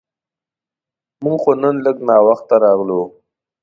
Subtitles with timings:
[1.23, 1.97] مونږ خو نن لږ
[2.27, 3.01] وخته راغلو.